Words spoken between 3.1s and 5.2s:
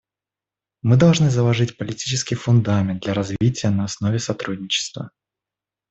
развития на основе сотрудничества.